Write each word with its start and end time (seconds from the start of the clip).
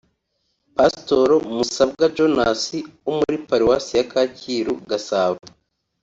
Pastori 0.77 1.35
Musabwa 1.53 2.05
Jonas 2.15 2.63
wo 3.05 3.11
muri 3.19 3.37
Paruwasi 3.47 3.91
ya 3.99 4.05
Kacyiru 4.11 4.73
(Gasabo) 4.89 5.39